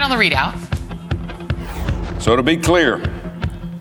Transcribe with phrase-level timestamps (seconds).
[0.00, 0.56] On the ReidOut.
[2.20, 2.98] So, to be clear,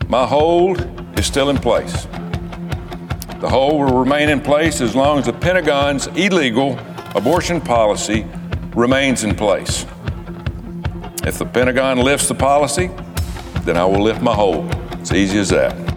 [0.07, 0.79] my hold
[1.17, 2.05] is still in place.
[3.39, 6.77] The hold will remain in place as long as the Pentagon's illegal
[7.15, 8.27] abortion policy
[8.75, 9.85] remains in place.
[11.23, 12.91] If the Pentagon lifts the policy,
[13.61, 14.75] then I will lift my hold.
[14.93, 15.90] It's easy as that.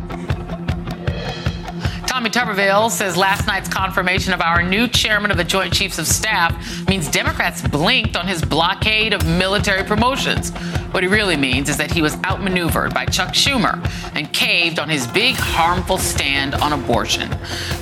[2.24, 6.06] Tommy Tuberville says last night's confirmation of our new chairman of the Joint Chiefs of
[6.06, 10.50] Staff means Democrats blinked on his blockade of military promotions.
[10.92, 13.78] What he really means is that he was outmaneuvered by Chuck Schumer
[14.14, 17.28] and caved on his big, harmful stand on abortion.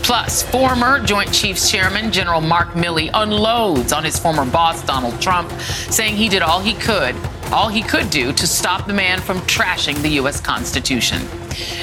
[0.02, 5.52] Plus, former Joint Chiefs Chairman General Mark Milley unloads on his former boss, Donald Trump,
[5.60, 7.14] saying he did all he could
[7.52, 10.40] all he could do to stop the man from trashing the U.S.
[10.40, 11.20] Constitution.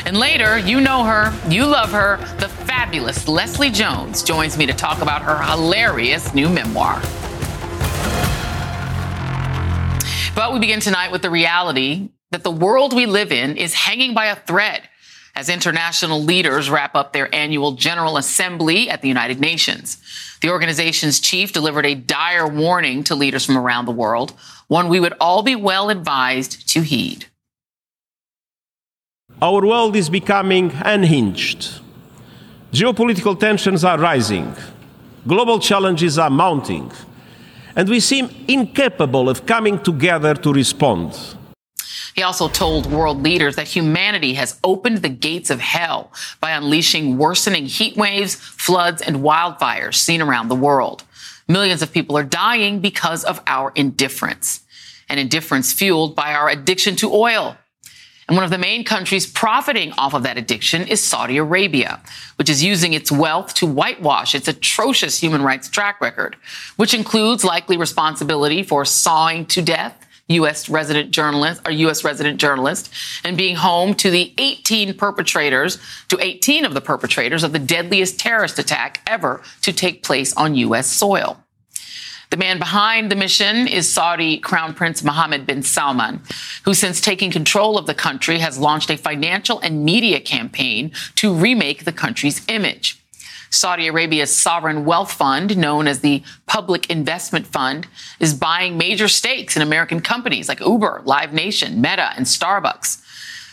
[0.06, 4.73] And later, you know her, you love her, the fabulous Leslie Jones joins me to
[4.73, 7.00] talk about her hilarious new memoir.
[10.36, 14.14] But we begin tonight with the reality that the world we live in is hanging
[14.14, 14.89] by a thread
[15.36, 19.98] as international leaders wrap up their annual General Assembly at the United Nations.
[20.42, 24.33] The organization's chief delivered a dire warning to leaders from around the world,
[24.70, 27.25] one we would all be well advised to heed.
[29.42, 31.81] Our world is becoming unhinged.
[32.72, 34.56] Geopolitical tensions are rising.
[35.28, 36.92] Global challenges are mounting.
[37.76, 41.17] And we seem incapable of coming together to respond.
[42.14, 46.11] He also told world leaders that humanity has opened the gates of hell
[46.42, 51.04] by unleashing worsening heat waves, floods, and wildfires seen around the world.
[51.48, 54.61] Millions of people are dying because of our indifference,
[55.09, 57.58] and indifference fueled by our addiction to oil.
[58.27, 61.99] And one of the main countries profiting off of that addiction is Saudi Arabia,
[62.36, 66.36] which is using its wealth to whitewash its atrocious human rights track record,
[66.75, 70.69] which includes likely responsibility for sawing to death U.S.
[70.69, 72.03] resident journalist or U.S.
[72.03, 72.93] resident journalist
[73.23, 78.19] and being home to the 18 perpetrators, to 18 of the perpetrators of the deadliest
[78.19, 80.86] terrorist attack ever to take place on U.S.
[80.86, 81.43] soil.
[82.30, 86.22] The man behind the mission is Saudi Crown Prince Mohammed bin Salman,
[86.64, 91.34] who since taking control of the country has launched a financial and media campaign to
[91.34, 93.04] remake the country's image.
[93.50, 97.88] Saudi Arabia's sovereign wealth fund, known as the Public Investment Fund,
[98.20, 103.02] is buying major stakes in American companies like Uber, Live Nation, Meta, and Starbucks.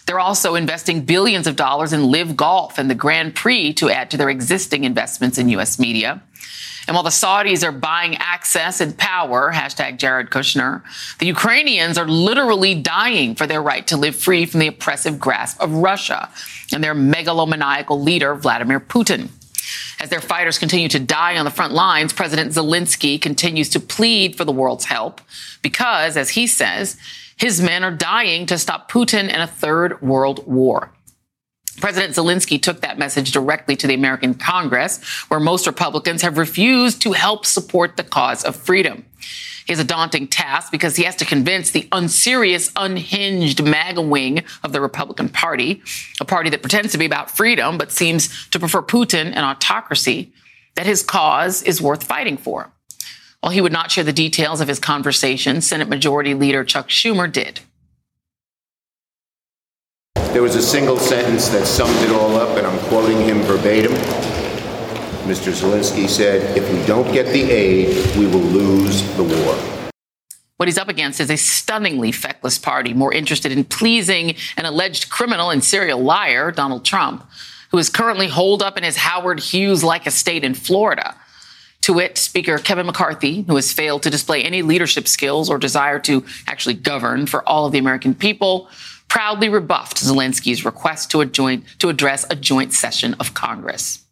[0.04, 4.10] They're also investing billions of dollars in LIV Golf and the Grand Prix to add
[4.10, 5.78] to their existing investments in U.S.
[5.78, 6.22] media.
[6.86, 10.82] And while the Saudis are buying access and power, hashtag Jared Kushner,
[11.18, 15.60] the Ukrainians are literally dying for their right to live free from the oppressive grasp
[15.60, 16.30] of Russia
[16.72, 19.30] and their megalomaniacal leader, Vladimir Putin.
[19.98, 24.36] As their fighters continue to die on the front lines, President Zelensky continues to plead
[24.36, 25.20] for the world's help
[25.62, 26.96] because, as he says,
[27.36, 30.90] his men are dying to stop Putin and a third world war.
[31.80, 37.02] President Zelensky took that message directly to the American Congress, where most Republicans have refused
[37.02, 39.04] to help support the cause of freedom.
[39.66, 44.44] He has a daunting task because he has to convince the unserious, unhinged MAGA wing
[44.62, 45.82] of the Republican Party,
[46.20, 50.32] a party that pretends to be about freedom but seems to prefer Putin and autocracy,
[50.76, 52.70] that his cause is worth fighting for.
[53.40, 57.30] While he would not share the details of his conversation, Senate Majority Leader Chuck Schumer
[57.30, 57.60] did.
[60.36, 63.92] There was a single sentence that summed it all up, and I'm quoting him verbatim.
[65.24, 65.50] Mr.
[65.50, 69.54] Zelensky said, if we don't get the aid, we will lose the war.
[70.58, 75.08] What he's up against is a stunningly feckless party more interested in pleasing an alleged
[75.08, 77.26] criminal and serial liar, Donald Trump,
[77.70, 81.14] who is currently holed up in his Howard Hughes like estate in Florida.
[81.80, 85.98] To wit, Speaker Kevin McCarthy, who has failed to display any leadership skills or desire
[86.00, 88.68] to actually govern for all of the American people,
[89.08, 94.04] proudly rebuffed Zelensky's request to, joint, to address a joint session of Congress.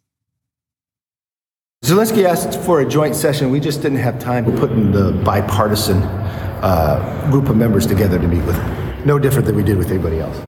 [1.83, 3.51] Zelensky asked for a joint session.
[3.51, 8.27] We just didn't have time to putting the bipartisan uh, group of members together to
[8.27, 9.05] meet with him.
[9.05, 10.43] No different than we did with anybody else.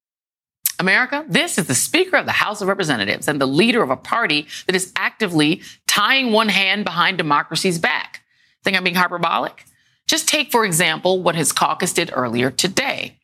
[0.79, 3.97] America, this is the Speaker of the House of Representatives and the leader of a
[3.97, 8.23] party that is actively tying one hand behind democracy's back.
[8.63, 9.65] Think I'm being hyperbolic?
[10.07, 13.16] Just take, for example, what his caucus did earlier today.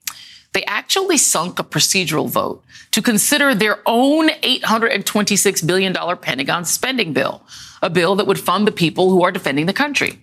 [0.54, 7.44] They actually sunk a procedural vote to consider their own $826 billion Pentagon spending bill,
[7.82, 10.20] a bill that would fund the people who are defending the country.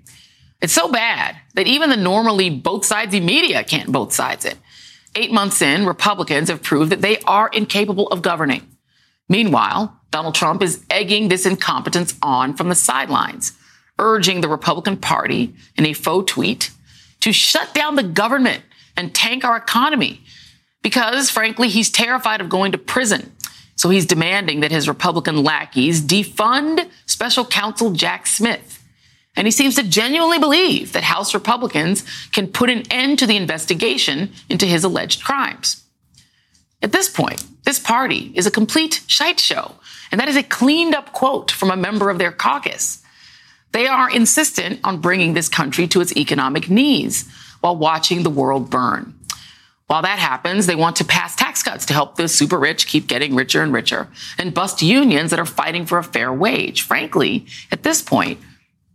[0.62, 4.56] It's so bad that even the normally both sidesy media can't both sides it.
[5.16, 8.68] Eight months in, Republicans have proved that they are incapable of governing.
[9.28, 13.52] Meanwhile, Donald Trump is egging this incompetence on from the sidelines
[14.00, 16.70] urging the Republican Party in a faux tweet
[17.20, 18.62] to shut down the government
[19.00, 20.20] and tank our economy
[20.82, 23.32] because, frankly, he's terrified of going to prison.
[23.75, 28.76] So he's demanding that his Republican lackeys defund special counsel Jack Smith.
[29.37, 33.37] And he seems to genuinely believe that House Republicans can put an end to the
[33.37, 35.82] investigation into his alleged crimes.
[36.82, 39.76] At this point, this party is a complete shite show.
[40.12, 43.02] And that is a cleaned up quote from a member of their caucus.
[43.73, 48.70] They are insistent on bringing this country to its economic knees while watching the world
[48.70, 49.14] burn.
[49.86, 53.08] While that happens, they want to pass tax cuts to help the super rich keep
[53.08, 54.06] getting richer and richer
[54.38, 56.82] and bust unions that are fighting for a fair wage.
[56.82, 58.38] Frankly, at this point,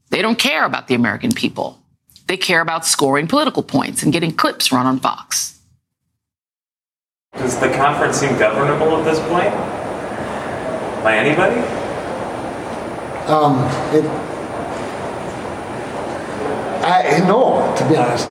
[0.10, 1.82] they don't care about the American people.
[2.28, 5.60] They care about scoring political points and getting clips run on Fox.
[7.34, 9.54] Does the conference seem governable at this point?
[11.04, 11.60] By anybody?
[13.28, 13.58] Um,
[13.94, 14.06] it,
[16.86, 18.30] I no, to be honest.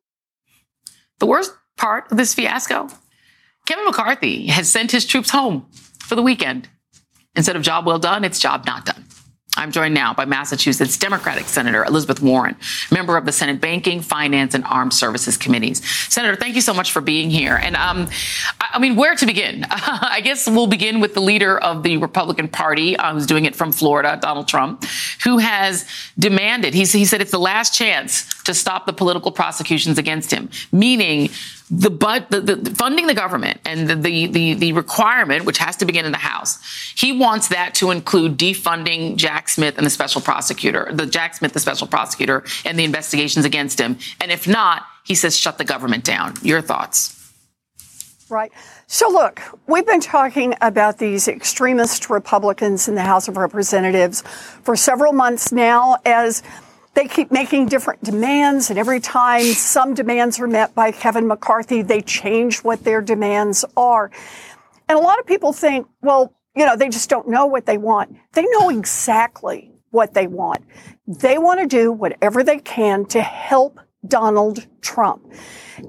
[1.19, 2.89] The worst part of this fiasco
[3.67, 5.67] Kevin McCarthy has sent his troops home
[6.01, 6.69] for the weekend.
[7.35, 9.04] Instead of job well done, it's job not done.
[9.57, 12.57] I'm joined now by Massachusetts Democratic Senator Elizabeth Warren,
[12.91, 15.85] member of the Senate Banking, Finance, and Armed Services Committees.
[16.13, 17.55] Senator, thank you so much for being here.
[17.55, 18.09] And um,
[18.61, 19.65] I mean, where to begin?
[19.71, 23.55] I guess we'll begin with the leader of the Republican Party, uh, who's doing it
[23.55, 24.85] from Florida, Donald Trump,
[25.23, 30.31] who has demanded, he said it's the last chance to stop the political prosecutions against
[30.31, 31.31] him, meaning
[31.71, 35.77] the, but, the, the, funding the government and the, the, the, the requirement, which has
[35.77, 36.59] to begin in the House,
[36.95, 41.53] he wants that to include defunding Jack Smith and the special prosecutor, the Jack Smith,
[41.53, 43.99] the special prosecutor, and the investigations against him.
[44.21, 46.35] And if not, he says shut the government down.
[46.43, 47.15] Your thoughts?
[48.31, 48.53] Right.
[48.87, 54.77] So, look, we've been talking about these extremist Republicans in the House of Representatives for
[54.77, 56.43] several months now as
[56.95, 61.83] they keep making different demands, and every time some demands are met by Kevin McCarthy,
[61.83, 64.11] they change what their demands are.
[64.89, 67.79] And a lot of people think, well, you know, they just don't know what they
[67.79, 68.17] want.
[68.33, 70.63] They know exactly what they want.
[71.07, 75.33] They want to do whatever they can to help Donald Trump.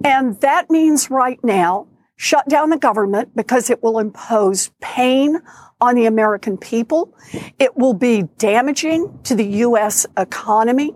[0.04, 5.42] And that means right now, shut down the government because it will impose pain
[5.86, 7.16] on the American people.
[7.60, 10.06] It will be damaging to the U.S.
[10.18, 10.96] economy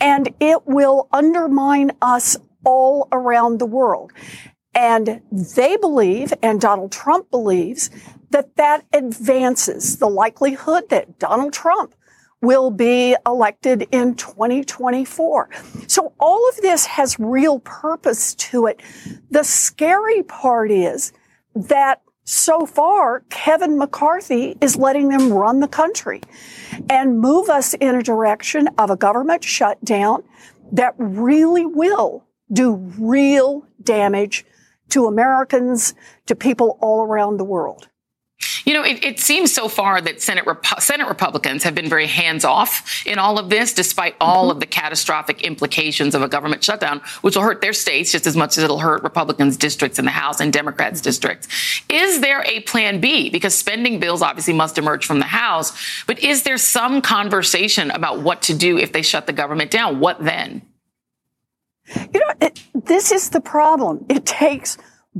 [0.00, 4.12] and it will undermine us all around the world.
[4.74, 7.90] And they believe, and Donald Trump believes,
[8.30, 11.94] that that advances the likelihood that Donald Trump
[12.40, 15.50] will be elected in 2024.
[15.88, 18.80] So all of this has real purpose to it.
[19.30, 21.12] The scary part is
[21.54, 26.20] that so far, Kevin McCarthy is letting them run the country
[26.90, 30.22] and move us in a direction of a government shutdown
[30.70, 34.44] that really will do real damage
[34.90, 35.94] to Americans,
[36.26, 37.88] to people all around the world.
[38.68, 40.44] You know, it, it, seems so far that Senate
[40.78, 44.50] Senate Republicans have been very hands off in all of this, despite all mm-hmm.
[44.50, 48.36] of the catastrophic implications of a government shutdown, which will hurt their states just as
[48.36, 51.48] much as it'll hurt Republicans' districts in the House and Democrats' districts.
[51.88, 53.30] Is there a plan B?
[53.30, 55.72] Because spending bills obviously must emerge from the House,
[56.06, 59.98] but is there some conversation about what to do if they shut the government down?
[59.98, 60.60] What then?
[61.96, 64.04] You know, it, this is the problem.
[64.10, 64.76] It takes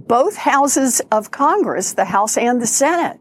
[0.07, 3.19] both houses of Congress, the House and the Senate,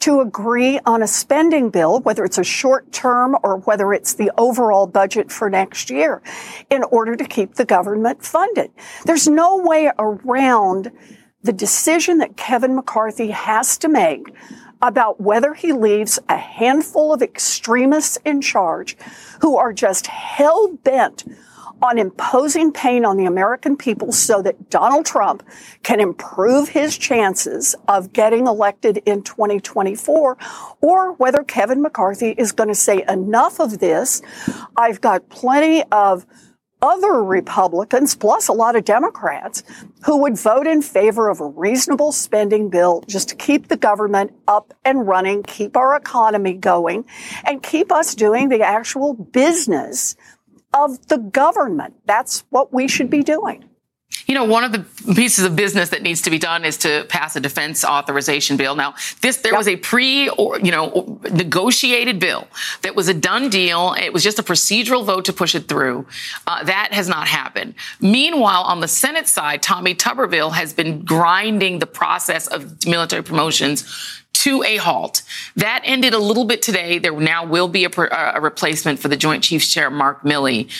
[0.00, 4.30] to agree on a spending bill, whether it's a short term or whether it's the
[4.38, 6.22] overall budget for next year,
[6.70, 8.70] in order to keep the government funded.
[9.04, 10.92] There's no way around
[11.42, 14.26] the decision that Kevin McCarthy has to make
[14.80, 18.96] about whether he leaves a handful of extremists in charge
[19.40, 21.24] who are just hell bent
[21.82, 25.42] on imposing pain on the American people so that Donald Trump
[25.82, 30.36] can improve his chances of getting elected in 2024,
[30.80, 34.22] or whether Kevin McCarthy is going to say enough of this.
[34.76, 36.26] I've got plenty of
[36.80, 39.62] other Republicans, plus a lot of Democrats,
[40.04, 44.32] who would vote in favor of a reasonable spending bill just to keep the government
[44.46, 47.04] up and running, keep our economy going,
[47.44, 50.14] and keep us doing the actual business
[50.74, 51.94] of the government.
[52.06, 53.64] That's what we should be doing.
[54.26, 57.06] You know, one of the pieces of business that needs to be done is to
[57.08, 58.74] pass a defense authorization bill.
[58.74, 59.58] Now, this there yep.
[59.58, 62.46] was a pre or you know negotiated bill
[62.82, 63.94] that was a done deal.
[63.98, 66.06] It was just a procedural vote to push it through.
[66.46, 67.74] Uh, that has not happened.
[68.00, 74.17] Meanwhile, on the Senate side, Tommy Tuberville has been grinding the process of military promotions
[74.34, 75.22] to a halt.
[75.56, 76.98] That ended a little bit today.
[76.98, 80.70] There now will be a, uh, a replacement for the Joint Chiefs Chair, Mark Milley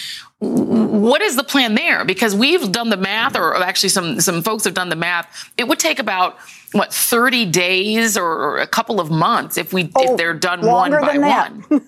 [0.41, 2.05] what is the plan there?
[2.05, 5.51] Because we've done the math, or actually some some folks have done the math.
[5.57, 6.39] It would take about
[6.73, 10.65] what 30 days or, or a couple of months if we oh, if they're done
[10.65, 11.85] one by one.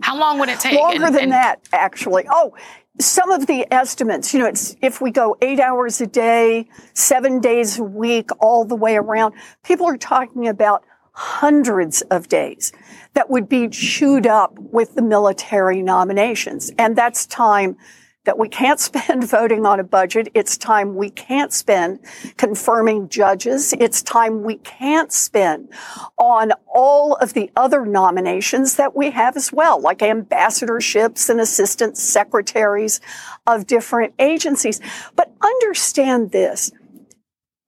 [0.00, 0.80] How long would it take?
[0.80, 2.24] Longer and, than and, that, actually.
[2.28, 2.56] Oh,
[2.98, 7.40] some of the estimates, you know, it's if we go eight hours a day, seven
[7.40, 12.72] days a week, all the way around, people are talking about hundreds of days
[13.14, 16.70] that would be chewed up with the military nominations.
[16.78, 17.76] And that's time
[18.24, 20.28] that we can't spend voting on a budget.
[20.34, 22.00] It's time we can't spend
[22.36, 23.72] confirming judges.
[23.74, 25.68] It's time we can't spend
[26.16, 31.96] on all of the other nominations that we have as well, like ambassadorships and assistant
[31.98, 33.00] secretaries
[33.46, 34.80] of different agencies.
[35.16, 36.70] But understand this.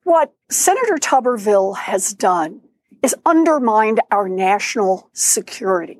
[0.04, 2.60] What Senator Tuberville has done
[3.04, 5.98] is undermined our national security.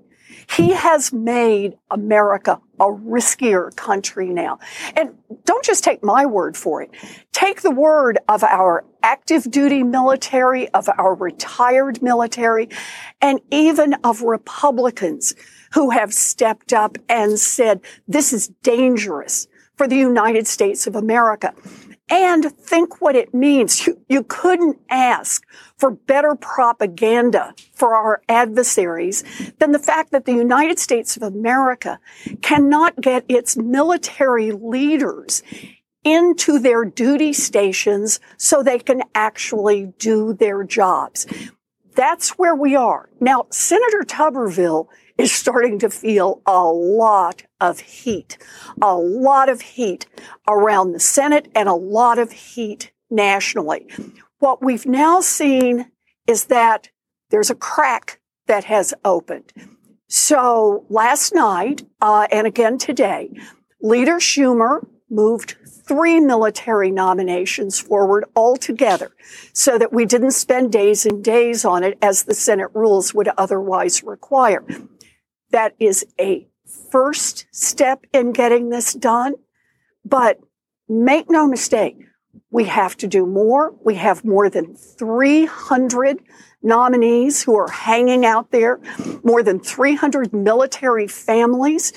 [0.56, 4.58] He has made America a riskier country now.
[4.96, 5.10] And
[5.44, 6.90] don't just take my word for it.
[7.32, 12.70] Take the word of our active duty military, of our retired military,
[13.20, 15.34] and even of Republicans
[15.74, 19.46] who have stepped up and said, this is dangerous
[19.76, 21.52] for the United States of America
[22.10, 23.86] and think what it means.
[23.86, 25.44] You, you couldn't ask
[25.76, 29.24] for better propaganda for our adversaries
[29.58, 31.98] than the fact that the United States of America
[32.42, 35.42] cannot get its military leaders
[36.04, 41.26] into their duty stations so they can actually do their jobs.
[41.94, 43.08] That's where we are.
[43.20, 48.38] Now, Senator Tuberville is starting to feel a lot of heat,
[48.80, 50.06] a lot of heat
[50.48, 53.86] around the Senate and a lot of heat nationally.
[54.38, 55.90] What we've now seen
[56.26, 56.90] is that
[57.30, 59.52] there's a crack that has opened.
[60.08, 63.30] So last night, uh, and again today,
[63.80, 65.56] Leader Schumer moved
[65.86, 69.12] three military nominations forward altogether
[69.52, 73.28] so that we didn't spend days and days on it as the Senate rules would
[73.36, 74.64] otherwise require.
[75.50, 79.34] That is a first step in getting this done.
[80.04, 80.40] But
[80.88, 81.96] make no mistake,
[82.50, 83.74] we have to do more.
[83.84, 86.20] We have more than 300
[86.62, 88.80] nominees who are hanging out there,
[89.22, 91.92] more than 300 military families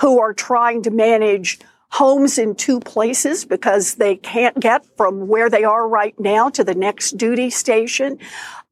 [0.00, 1.58] who are trying to manage
[1.90, 6.64] homes in two places because they can't get from where they are right now to
[6.64, 8.18] the next duty station.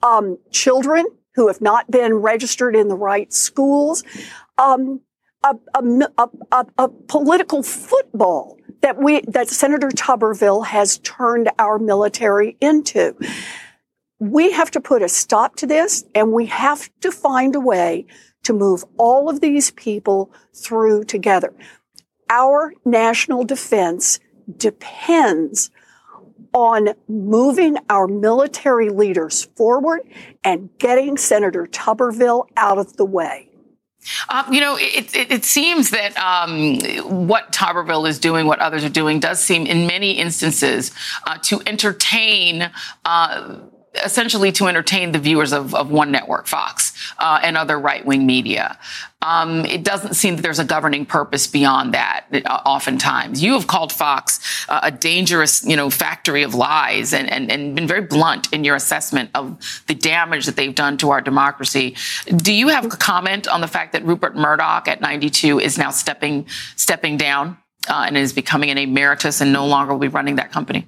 [0.03, 1.05] Um, children
[1.35, 4.03] who have not been registered in the right schools,
[4.57, 5.01] um,
[5.45, 12.57] a, a, a, a, political football that we that Senator Tuberville has turned our military
[12.61, 13.17] into.
[14.19, 18.07] We have to put a stop to this, and we have to find a way
[18.43, 21.55] to move all of these people through together.
[22.29, 24.21] Our national defense
[24.57, 25.71] depends
[26.53, 30.01] on moving our military leaders forward
[30.43, 33.50] and getting Senator Tuberville out of the way.
[34.29, 36.79] Um, you know, it, it, it seems that um,
[37.27, 40.93] what Tuberville is doing, what others are doing, does seem in many instances
[41.27, 42.71] uh, to entertain.
[43.05, 43.59] Uh,
[44.05, 48.25] essentially to entertain the viewers of, of one network, Fox, uh, and other right wing
[48.25, 48.79] media.
[49.23, 52.27] Um, it doesn't seem that there's a governing purpose beyond that.
[52.33, 57.29] Uh, oftentimes, you have called Fox uh, a dangerous, you know, factory of lies, and,
[57.31, 61.11] and and been very blunt in your assessment of the damage that they've done to
[61.11, 61.97] our democracy.
[62.35, 65.91] Do you have a comment on the fact that Rupert Murdoch at 92 is now
[65.91, 70.37] stepping stepping down uh, and is becoming an emeritus and no longer will be running
[70.37, 70.87] that company?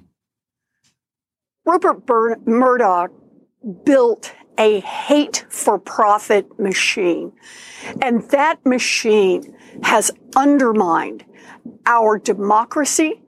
[1.65, 3.11] Rupert Bur- Murdoch
[3.85, 7.31] built a hate for profit machine.
[8.01, 11.25] And that machine has undermined
[11.85, 13.23] our democracy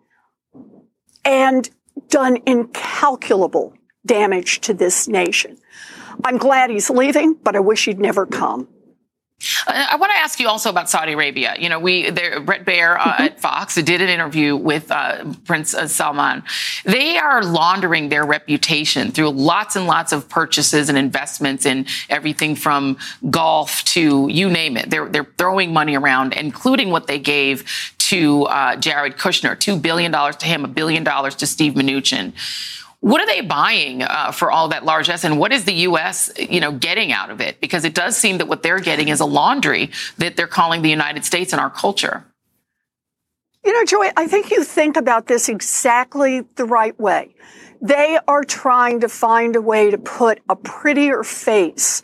[1.23, 1.69] and
[2.09, 3.73] done incalculable
[4.05, 5.57] damage to this nation.
[6.23, 8.67] I'm glad he's leaving, but I wish he'd never come.
[9.67, 11.55] I want to ask you also about Saudi Arabia.
[11.59, 13.23] You know, we there, Bret Baier uh, mm-hmm.
[13.23, 16.43] at Fox did an interview with uh, Prince uh, Salman.
[16.83, 22.55] They are laundering their reputation through lots and lots of purchases and investments in everything
[22.55, 22.97] from
[23.29, 24.89] golf to you name it.
[24.89, 27.65] They're they're throwing money around, including what they gave
[27.97, 32.33] to uh, Jared Kushner, $2 billion to him, a billion dollars to Steve Mnuchin.
[33.01, 36.31] What are they buying uh, for all that largesse, and what is the U.S.
[36.37, 37.61] you know getting out of it?
[37.61, 40.89] Because it does seem that what they're getting is a laundry that they're calling the
[40.89, 42.25] United States and our culture.
[43.63, 47.33] You know, Joy, I think you think about this exactly the right way.
[47.81, 52.03] They are trying to find a way to put a prettier face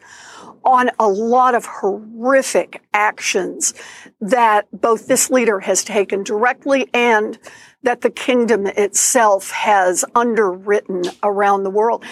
[0.63, 3.73] on a lot of horrific actions
[4.19, 7.39] that both this leader has taken directly and
[7.83, 12.03] that the kingdom itself has underwritten around the world.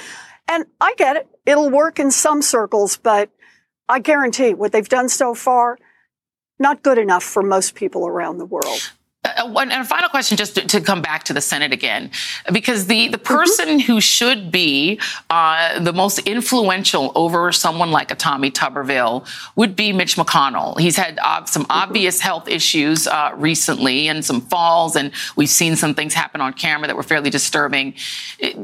[0.47, 1.27] And I get it.
[1.45, 3.29] It'll work in some circles, but
[3.87, 5.77] I guarantee what they've done so far,
[6.57, 8.91] not good enough for most people around the world.
[9.37, 12.09] Uh, one, and a final question, just to, to, come back to the Senate again,
[12.51, 13.79] because the the person mm-hmm.
[13.79, 19.93] who should be uh, the most influential over someone like a Tommy Tuberville would be
[19.93, 20.79] Mitch McConnell.
[20.79, 25.75] He's had uh, some obvious health issues uh, recently and some falls, and we've seen
[25.75, 27.93] some things happen on camera that were fairly disturbing.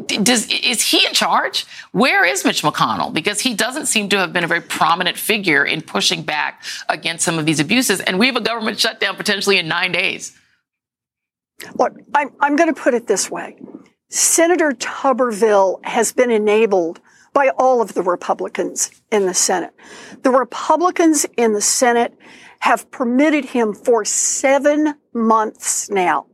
[0.08, 1.66] Does is he in charge?
[1.92, 3.14] Where is Mitch McConnell?
[3.14, 7.26] Because he doesn't seem to have been a very prominent figure in pushing back against
[7.26, 10.38] some of these abuses, and we have a government shutdown potentially in nine days.
[11.76, 13.58] Look, I'm, I'm going to put it this way.
[14.10, 17.00] Senator Tuberville has been enabled
[17.34, 19.74] by all of the Republicans in the Senate.
[20.24, 22.18] The Republicans in the Senate
[22.60, 26.28] have permitted him for seven months now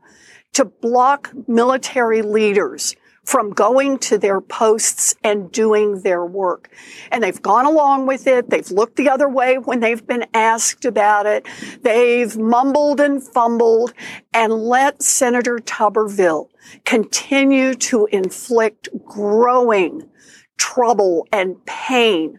[0.53, 2.95] to block military leaders
[3.31, 6.69] from going to their posts and doing their work.
[7.13, 8.49] And they've gone along with it.
[8.49, 11.47] They've looked the other way when they've been asked about it.
[11.81, 13.93] They've mumbled and fumbled
[14.33, 16.49] and let Senator Tuberville
[16.83, 20.09] continue to inflict growing
[20.57, 22.37] trouble and pain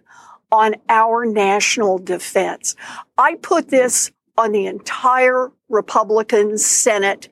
[0.50, 2.76] on our national defense.
[3.16, 7.30] I put this on the entire Republican Senate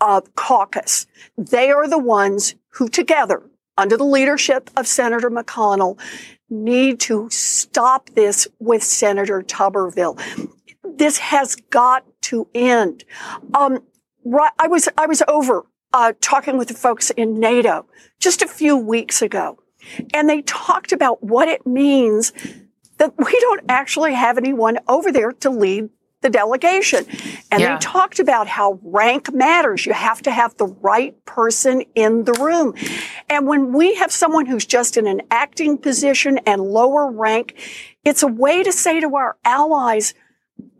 [0.00, 1.06] uh, caucus.
[1.36, 3.42] They are the ones who together,
[3.78, 5.98] under the leadership of Senator McConnell,
[6.50, 10.20] need to stop this with Senator Tuberville.
[10.84, 13.04] This has got to end.
[13.54, 13.80] Um,
[14.24, 17.86] right, I was I was over uh, talking with the folks in NATO
[18.20, 19.58] just a few weeks ago,
[20.12, 22.32] and they talked about what it means
[22.98, 25.88] that we don't actually have anyone over there to lead
[26.22, 27.04] the delegation.
[27.50, 27.74] And yeah.
[27.74, 29.84] they talked about how rank matters.
[29.84, 32.74] You have to have the right person in the room.
[33.28, 37.58] And when we have someone who's just in an acting position and lower rank,
[38.04, 40.14] it's a way to say to our allies,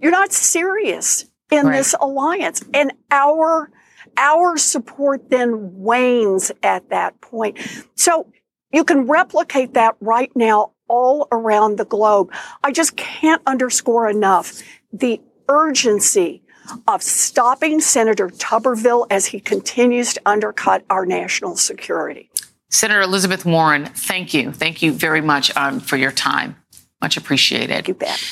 [0.00, 1.76] you're not serious in right.
[1.76, 2.64] this alliance.
[2.72, 3.70] And our,
[4.16, 7.58] our support then wanes at that point.
[7.94, 8.32] So
[8.72, 12.32] you can replicate that right now all around the globe.
[12.62, 15.20] I just can't underscore enough the
[15.52, 16.42] urgency
[16.88, 22.30] of stopping Senator Tuberville as he continues to undercut our national security.
[22.70, 24.52] Senator Elizabeth Warren, thank you.
[24.52, 26.56] Thank you very much um, for your time.
[27.02, 27.88] Much appreciated.
[27.88, 28.22] You bet.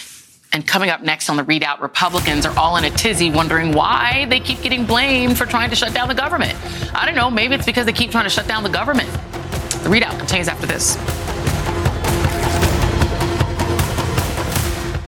[0.53, 4.27] And coming up next on the ReidOut, Republicans are all in a tizzy wondering why
[4.31, 6.57] they keep getting blamed for trying to shut down the government.
[6.95, 7.31] I don't know.
[7.31, 9.11] Maybe it's because they keep trying to shut down the government.
[9.11, 10.97] The ReidOut continues after this.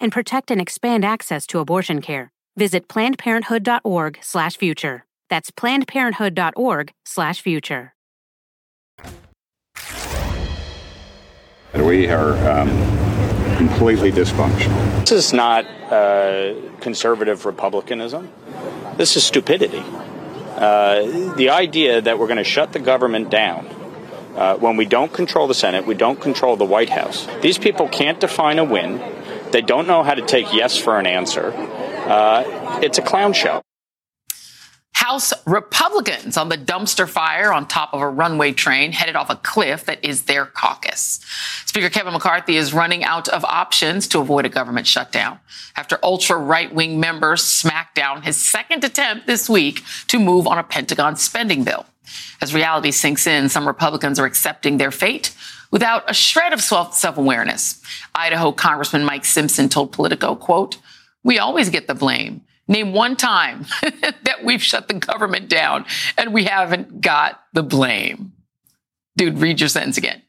[0.00, 2.32] and protect and expand access to abortion care.
[2.56, 5.04] Visit plannedparenthood.org/future.
[5.30, 7.92] That's plannedparenthood.org/future.
[11.74, 12.70] We are um,
[13.58, 15.00] completely dysfunctional.
[15.00, 18.32] This is not uh, conservative republicanism.
[18.96, 19.84] This is stupidity.
[20.56, 23.66] Uh, the idea that we're going to shut the government down
[24.34, 27.28] uh, when we don't control the Senate, we don't control the White House.
[27.42, 28.98] These people can't define a win.
[29.52, 31.52] They don't know how to take yes for an answer.
[31.52, 33.62] Uh, it's a clown show.
[34.98, 39.36] House Republicans on the dumpster fire on top of a runway train headed off a
[39.36, 41.20] cliff that is their caucus.
[41.66, 45.38] Speaker Kevin McCarthy is running out of options to avoid a government shutdown
[45.76, 50.58] after ultra right wing members smacked down his second attempt this week to move on
[50.58, 51.86] a Pentagon spending bill.
[52.42, 55.32] As reality sinks in, some Republicans are accepting their fate
[55.70, 57.82] without a shred of self awareness.
[58.14, 60.78] Idaho Congressman Mike Simpson told Politico, quote,
[61.24, 62.42] we always get the blame.
[62.68, 68.32] Name one time that we've shut the government down and we haven't got the blame.
[69.16, 70.22] Dude, read your sentence again.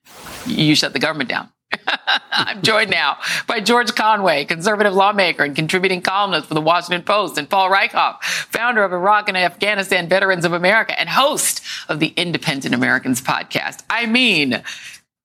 [0.45, 1.49] You shut the government down.
[2.31, 7.37] I'm joined now by George Conway, conservative lawmaker and contributing columnist for the Washington Post,
[7.37, 12.07] and Paul Rieckhoff, founder of Iraq and Afghanistan Veterans of America and host of the
[12.07, 13.83] Independent Americans podcast.
[13.89, 14.63] I mean,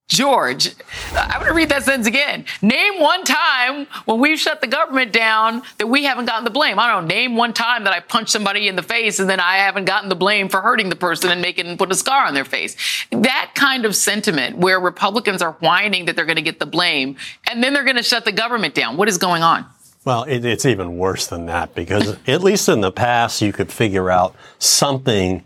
[0.09, 0.69] George,
[1.15, 2.45] I'm going to read that sentence again.
[2.61, 6.79] Name one time when we've shut the government down that we haven't gotten the blame.
[6.79, 7.15] I don't know.
[7.15, 10.11] Name one time that I punched somebody in the face and then I haven't gotten
[10.11, 12.77] the blame for hurting the person and making put a scar on their face.
[13.13, 17.17] That kind of sentiment where Republicans are whining that they're going to get the blame
[17.51, 18.99] and then they're going to shut the government down.
[18.99, 19.65] What is going on?
[20.05, 23.73] Well, it, it's even worse than that because at least in the past you could
[23.73, 25.43] figure out something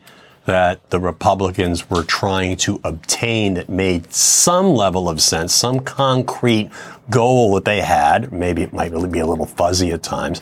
[0.49, 6.71] that the Republicans were trying to obtain that made some level of sense, some concrete
[7.11, 8.33] goal that they had.
[8.33, 10.41] Maybe it might be a little fuzzy at times.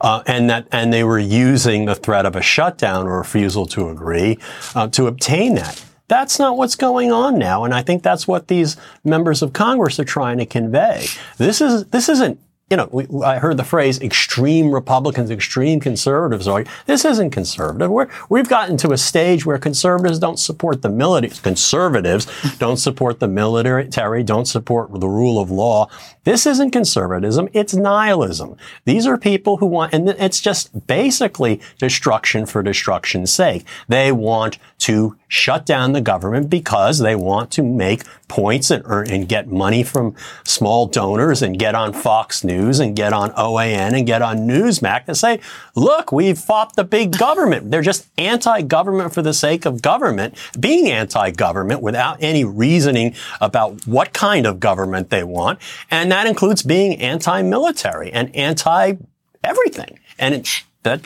[0.00, 3.88] Uh, and that, and they were using the threat of a shutdown or refusal to
[3.88, 4.38] agree
[4.76, 5.84] uh, to obtain that.
[6.06, 9.98] That's not what's going on now, and I think that's what these members of Congress
[9.98, 11.08] are trying to convey.
[11.36, 16.46] This is this isn't you know, we, I heard the phrase extreme Republicans, extreme conservatives.
[16.46, 17.90] Like This isn't conservative.
[17.90, 21.32] We're, we've gotten to a stage where conservatives don't support the military.
[21.42, 22.26] Conservatives
[22.58, 25.88] don't support the military, don't support the rule of law.
[26.28, 27.48] This isn't conservatism.
[27.54, 28.58] It's nihilism.
[28.84, 33.64] These are people who want, and it's just basically destruction for destruction's sake.
[33.88, 39.10] They want to shut down the government because they want to make points and earn
[39.10, 40.14] and get money from
[40.44, 45.04] small donors and get on Fox News and get on OAN and get on Newsmax
[45.06, 45.40] and say,
[45.74, 47.70] look, we've fought the big government.
[47.70, 54.12] They're just anti-government for the sake of government, being anti-government without any reasoning about what
[54.12, 55.58] kind of government they want.
[55.90, 59.98] And that includes being anti-military and anti-everything.
[60.18, 60.48] And it,
[60.82, 61.02] that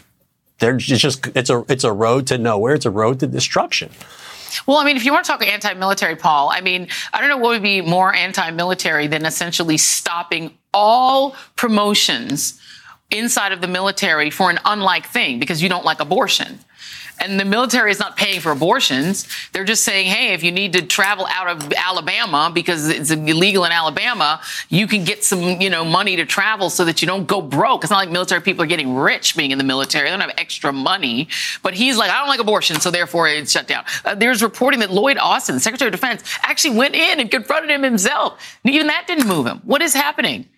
[0.59, 2.75] there's just it's a it's a road to nowhere.
[2.75, 3.90] It's a road to destruction.
[4.66, 7.38] Well, I mean, if you want to talk anti-military, Paul, I mean, I don't know
[7.38, 12.61] what would be more anti-military than essentially stopping all promotions
[13.11, 16.59] inside of the military for an unlike thing because you don't like abortion.
[17.20, 19.29] And the military is not paying for abortions.
[19.53, 23.64] They're just saying, hey, if you need to travel out of Alabama because it's illegal
[23.64, 27.27] in Alabama, you can get some, you know, money to travel so that you don't
[27.27, 27.85] go broke.
[27.85, 30.07] It's not like military people are getting rich being in the military.
[30.07, 31.29] They don't have extra money.
[31.62, 33.85] But he's like, I don't like abortion, so therefore it's shut down.
[34.05, 37.83] Uh, there's reporting that Lloyd Austin, Secretary of Defense, actually went in and confronted him
[37.83, 38.59] himself.
[38.64, 39.61] And even that didn't move him.
[39.64, 40.48] What is happening?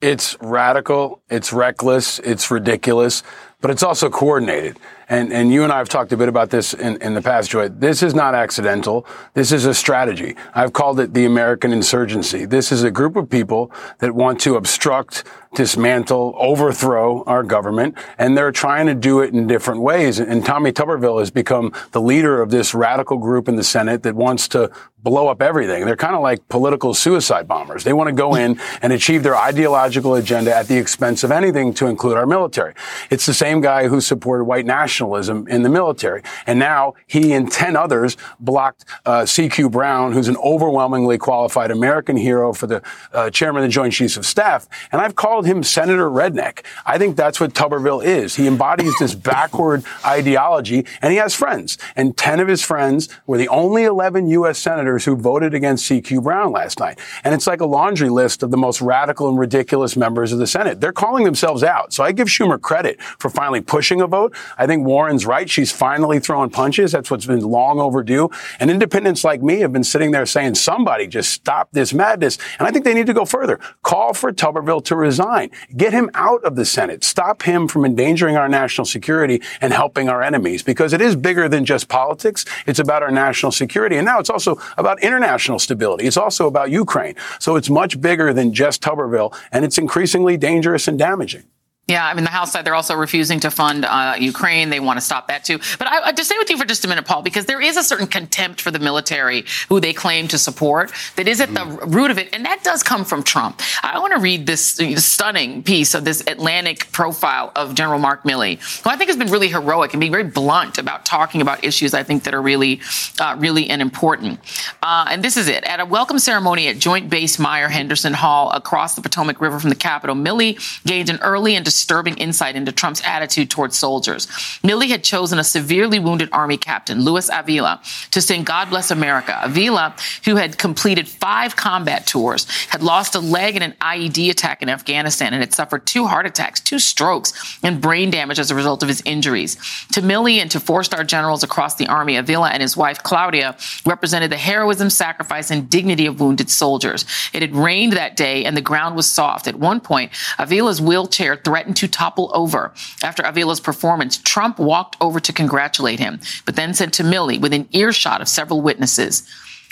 [0.00, 1.22] It's radical.
[1.30, 2.18] It's reckless.
[2.18, 3.22] It's ridiculous
[3.64, 4.78] but it's also coordinated.
[5.08, 7.50] And, and you and I have talked a bit about this in, in the past,
[7.50, 7.68] Joy.
[7.68, 9.06] This is not accidental.
[9.34, 10.36] This is a strategy.
[10.54, 12.44] I've called it the American insurgency.
[12.46, 18.36] This is a group of people that want to obstruct, dismantle, overthrow our government, and
[18.36, 20.18] they're trying to do it in different ways.
[20.18, 24.14] And Tommy Tuberville has become the leader of this radical group in the Senate that
[24.14, 24.70] wants to
[25.04, 25.84] blow up everything.
[25.84, 27.84] They're kind of like political suicide bombers.
[27.84, 31.74] They want to go in and achieve their ideological agenda at the expense of anything
[31.74, 32.72] to include our military.
[33.10, 36.22] It's the same guy who supported white nationalism in the military.
[36.46, 42.16] And now he and 10 others blocked uh, CQ Brown, who's an overwhelmingly qualified American
[42.16, 44.66] hero for the uh, chairman of the Joint Chiefs of Staff.
[44.90, 46.64] And I've called him Senator Redneck.
[46.86, 48.36] I think that's what Tuberville is.
[48.36, 51.78] He embodies this backward ideology and he has friends.
[51.96, 54.58] And 10 of his friends were the only 11 U.S.
[54.58, 56.98] senators senators who voted against CQ Brown last night.
[57.22, 60.46] And it's like a laundry list of the most radical and ridiculous members of the
[60.46, 60.80] Senate.
[60.80, 61.92] They're calling themselves out.
[61.92, 64.34] So I give Schumer credit for finally pushing a vote.
[64.58, 65.48] I think Warren's right.
[65.48, 66.92] She's finally throwing punches.
[66.92, 68.30] That's what's been long overdue.
[68.60, 72.38] And independents like me have been sitting there saying, somebody just stop this madness.
[72.58, 73.58] And I think they need to go further.
[73.82, 75.33] Call for Tuberville to resign.
[75.76, 77.04] Get him out of the Senate.
[77.04, 81.48] Stop him from endangering our national security and helping our enemies because it is bigger
[81.48, 82.44] than just politics.
[82.66, 83.96] It's about our national security.
[83.96, 86.06] And now it's also about international stability.
[86.06, 87.14] It's also about Ukraine.
[87.40, 91.44] So it's much bigger than just Tuberville, and it's increasingly dangerous and damaging.
[91.86, 94.70] Yeah, I mean, the House side, they're also refusing to fund uh, Ukraine.
[94.70, 95.58] They want to stop that too.
[95.78, 97.76] But I, I just stay with you for just a minute, Paul, because there is
[97.76, 101.66] a certain contempt for the military who they claim to support that is at the
[101.86, 102.34] root of it.
[102.34, 103.60] And that does come from Trump.
[103.82, 108.60] I want to read this stunning piece of this Atlantic profile of General Mark Milley,
[108.82, 111.92] who I think has been really heroic and being very blunt about talking about issues
[111.92, 112.80] I think that are really,
[113.20, 114.40] uh, really and important.
[114.82, 115.64] Uh, and this is it.
[115.64, 119.68] At a welcome ceremony at Joint Base Myer Henderson Hall across the Potomac River from
[119.68, 124.28] the Capitol, Milley gained an early and disturbing insight into Trump's attitude towards soldiers.
[124.62, 127.82] Milley had chosen a severely wounded Army captain, Luis Avila,
[128.12, 129.40] to sing God Bless America.
[129.42, 134.62] Avila, who had completed five combat tours, had lost a leg in an IED attack
[134.62, 138.54] in Afghanistan and had suffered two heart attacks, two strokes, and brain damage as a
[138.54, 139.56] result of his injuries.
[139.92, 144.30] To Milley and to four-star generals across the Army, Avila and his wife, Claudia, represented
[144.30, 147.04] the heroism, sacrifice, and dignity of wounded soldiers.
[147.32, 149.48] It had rained that day and the ground was soft.
[149.48, 152.72] At one point, Avila's wheelchair threatened threatened to topple over.
[153.02, 157.68] After Avila's performance, Trump walked over to congratulate him, but then said to Milley, within
[157.72, 159.26] earshot of several witnesses,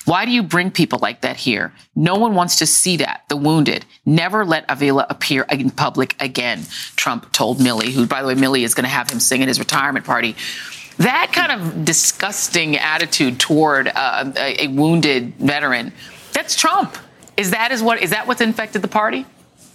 [0.07, 1.72] why do you bring people like that here?
[1.94, 3.85] No one wants to see that, the wounded.
[4.07, 6.62] Never let Avila appear in public again,
[6.96, 9.48] Trump told Milley, who, by the way, Milley is going to have him sing at
[9.48, 10.35] his retirement party.
[10.96, 15.92] That kind of disgusting attitude toward uh, a, a wounded veteran,
[16.33, 16.96] that's Trump.
[17.37, 19.24] Is that is what is that what's infected the party?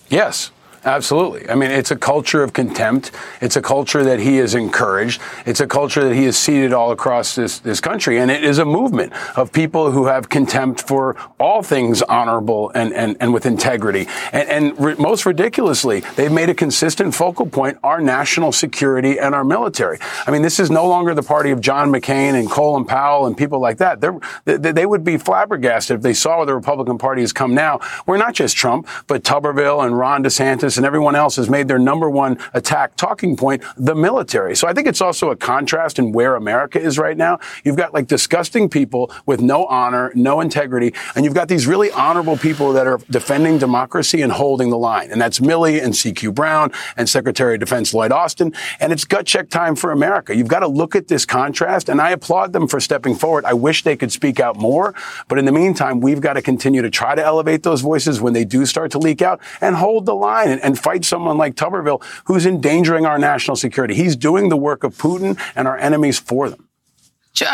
[0.10, 0.52] Yes.
[0.86, 1.50] Absolutely.
[1.50, 3.12] I mean, it's a culture of contempt.
[3.42, 5.22] It's a culture that he has encouraged.
[5.46, 8.20] It's a culture that he has seeded all across this, this country.
[8.20, 12.94] And it is a movement of people who have contempt for all things honorable and,
[12.94, 14.08] and, and with integrity.
[14.32, 19.36] And, and re- most ridiculously, they've made a consistent focal point our national security and
[19.36, 19.98] our military.
[20.26, 23.36] I mean, this is no longer the party of John McCain and Colin Powell and
[23.36, 24.00] people like that.
[24.00, 27.80] They, they would be flabbergasted if they saw where the Republican Party has come now.
[28.06, 31.80] We're not just Trump, but Tuberville and Ron DeSantis and everyone else has made their
[31.80, 34.56] number one attack talking point the military.
[34.56, 37.40] So I think it's also a contrast in where America is right now.
[37.64, 41.92] You've got like disgusting people with no honor, no integrity, and you've got these really
[41.92, 45.12] honorable people that are defending democracy and holding the line.
[45.12, 48.54] And that's Milley and CQ Brown and Secretary of Defense Lloyd Austin.
[48.80, 50.36] And it's gut check time for America.
[50.36, 53.46] You've got to look at this contrast, and I applaud them for stepping forward.
[53.46, 54.94] I wish they could speak out more,
[55.28, 58.34] but in the meantime, we've got to continue to try to elevate those voices when
[58.34, 61.56] they do start to leak out and hold the line and, and fight someone like
[61.56, 63.94] Tuberville who's endangering our national security.
[63.94, 66.67] He's doing the work of Putin and our enemies for them.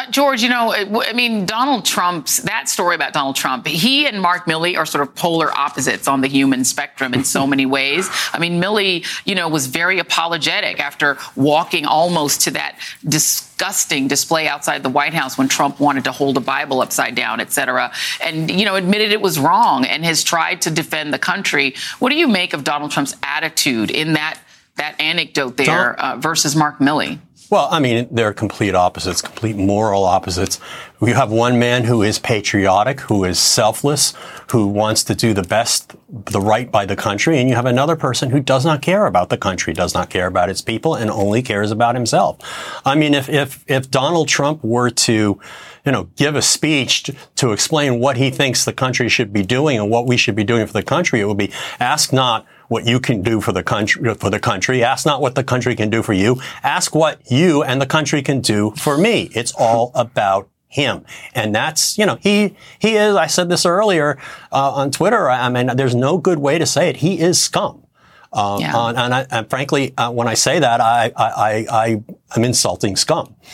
[0.09, 4.45] George, you know, I mean, Donald Trump's that story about Donald Trump, he and Mark
[4.45, 8.09] Milley are sort of polar opposites on the human spectrum in so many ways.
[8.31, 14.47] I mean, Milley, you know, was very apologetic after walking almost to that disgusting display
[14.47, 17.91] outside the White House when Trump wanted to hold a Bible upside down, et cetera,
[18.23, 21.75] and, you know, admitted it was wrong and has tried to defend the country.
[21.99, 24.39] What do you make of Donald Trump's attitude in that,
[24.75, 27.19] that anecdote there uh, versus Mark Milley?
[27.53, 30.59] Well, I mean, they're complete opposites, complete moral opposites.
[30.99, 34.15] We have one man who is patriotic, who is selfless,
[34.49, 37.37] who wants to do the best, the right by the country.
[37.37, 40.25] And you have another person who does not care about the country, does not care
[40.25, 42.39] about its people, and only cares about himself.
[42.85, 45.39] I mean, if, if, if Donald Trump were to,
[45.85, 49.43] you know, give a speech to, to explain what he thinks the country should be
[49.43, 52.47] doing and what we should be doing for the country, it would be ask not
[52.67, 54.83] what you can do for the country, for the country.
[54.83, 56.41] Ask not what the country can do for you.
[56.63, 59.29] Ask what you and the country can do for me.
[59.33, 61.05] It's all about him.
[61.35, 64.17] And that's, you know, he, he is, I said this earlier,
[64.51, 65.29] uh, on Twitter.
[65.29, 66.97] I mean, there's no good way to say it.
[66.97, 67.85] He is scum.
[68.33, 68.75] Um, yeah.
[68.75, 72.03] uh, and, I, and, frankly, uh, when I say that, I, I, I, I
[72.35, 73.35] am insulting scum.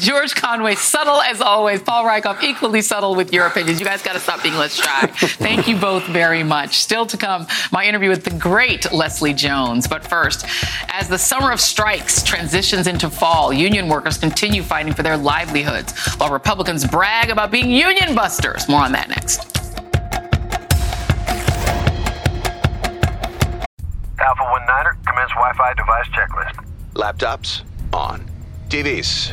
[0.00, 1.82] George Conway, subtle as always.
[1.82, 3.80] Paul Rieckhoff, equally subtle with your opinions.
[3.80, 5.06] You guys got to stop being less shy.
[5.06, 6.78] Thank you both very much.
[6.78, 9.86] Still to come, my interview with the great Leslie Jones.
[9.86, 10.46] But first,
[10.88, 15.92] as the summer of strikes transitions into fall, union workers continue fighting for their livelihoods,
[16.16, 18.68] while Republicans brag about being union busters.
[18.68, 19.52] More on that next.
[24.18, 26.66] Alpha 1 Niner, commence Wi Fi device checklist.
[26.94, 28.24] Laptops on.
[28.68, 29.32] TVs,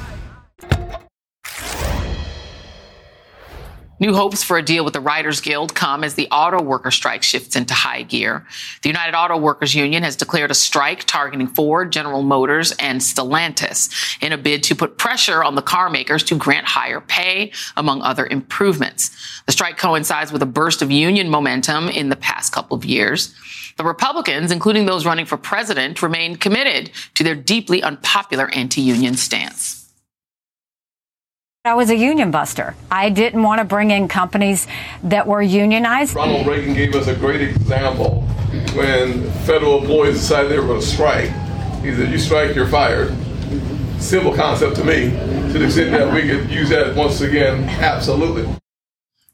[4.01, 7.21] New hopes for a deal with the Writers Guild come as the auto worker strike
[7.21, 8.47] shifts into high gear.
[8.81, 14.17] The United Auto Workers Union has declared a strike targeting Ford, General Motors, and Stellantis
[14.19, 18.01] in a bid to put pressure on the car makers to grant higher pay, among
[18.01, 19.11] other improvements.
[19.45, 23.35] The strike coincides with a burst of union momentum in the past couple of years.
[23.77, 29.80] The Republicans, including those running for president, remain committed to their deeply unpopular anti-union stance.
[31.63, 32.73] I was a union buster.
[32.89, 34.65] I didn't want to bring in companies
[35.03, 36.15] that were unionized.
[36.15, 38.21] Ronald Reagan gave us a great example
[38.73, 41.29] when federal employees decided they were going to strike.
[41.83, 43.15] He said, You strike, you're fired.
[43.99, 45.11] Simple concept to me.
[45.11, 48.51] To the extent that we could use that once again, absolutely.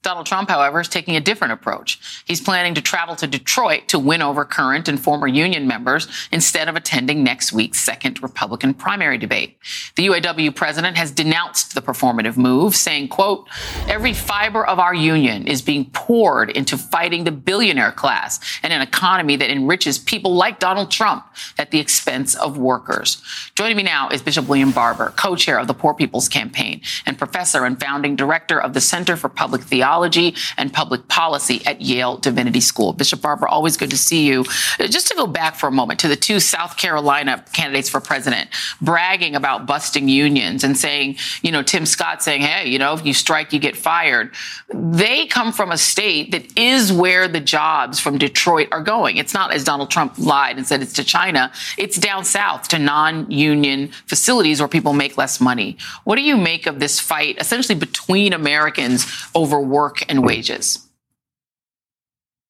[0.03, 2.23] Donald Trump, however, is taking a different approach.
[2.25, 6.69] He's planning to travel to Detroit to win over current and former union members instead
[6.69, 9.57] of attending next week's second Republican primary debate.
[9.95, 13.47] The UAW president has denounced the performative move, saying, quote,
[13.87, 18.81] every fiber of our union is being poured into fighting the billionaire class and an
[18.81, 21.25] economy that enriches people like Donald Trump
[21.57, 23.21] at the expense of workers.
[23.55, 27.65] Joining me now is Bishop William Barber, co-chair of the Poor People's Campaign and professor
[27.65, 32.61] and founding director of the Center for Public Theology and Public Policy at Yale Divinity
[32.61, 32.93] School.
[32.93, 34.45] Bishop Barber, always good to see you.
[34.79, 37.99] Uh, just to go back for a moment to the two South Carolina candidates for
[37.99, 42.93] president bragging about busting unions and saying, you know, Tim Scott saying, hey, you know,
[42.93, 44.33] if you strike, you get fired.
[44.73, 49.17] They come from a state that is where the jobs from Detroit are going.
[49.17, 51.51] It's not as Donald Trump lied and said it's to China.
[51.75, 55.75] It's down south to non-union facilities where people make less money.
[56.03, 60.86] What do you make of this fight essentially between Americans over work work and wages?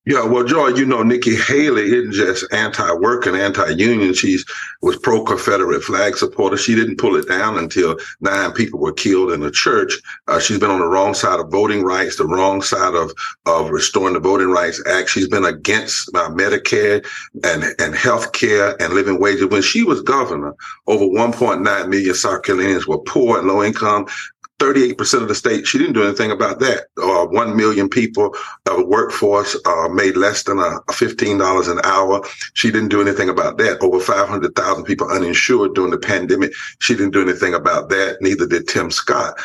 [0.07, 4.13] Yeah, well, Joy, you know, Nikki Haley isn't just anti-work and anti-union.
[4.13, 4.39] She
[4.81, 6.55] was pro-Confederate flag supporter.
[6.55, 9.99] She didn't pull it down until nine people were killed in a church.
[10.29, 13.11] Uh, she's been on the wrong side of voting rights, the wrong side of
[13.47, 15.09] of restoring the Voting Rights Act.
[15.09, 17.05] She's been against uh, Medicare
[17.43, 19.47] and and health care and living wages.
[19.47, 20.55] When she was governor,
[20.87, 24.05] over 1.9 million South Carolinians were poor and low income.
[24.59, 26.87] 38% of the state, she didn't do anything about that.
[26.97, 32.21] Uh, 1 million people, of uh, workforce, uh, made less than a $15 an hour.
[32.53, 33.81] She didn't do anything about that.
[33.81, 36.53] Over 500,000 people uninsured during the pandemic.
[36.79, 38.17] She didn't do anything about that.
[38.21, 39.39] Neither did Tim Scott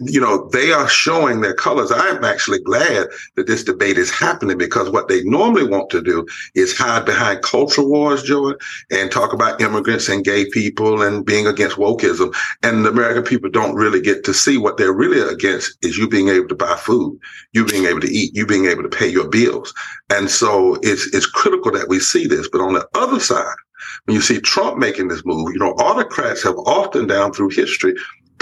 [0.00, 1.90] you know, they are showing their colors.
[1.90, 6.26] I'm actually glad that this debate is happening because what they normally want to do
[6.54, 8.52] is hide behind cultural wars, Joy,
[8.90, 12.34] and talk about immigrants and gay people and being against wokeism.
[12.62, 16.08] And the American people don't really get to see what they're really against is you
[16.08, 17.18] being able to buy food,
[17.52, 19.72] you being able to eat, you being able to pay your bills.
[20.10, 22.48] And so it's, it's critical that we see this.
[22.48, 23.56] But on the other side,
[24.04, 27.94] when you see Trump making this move, you know, autocrats have often down through history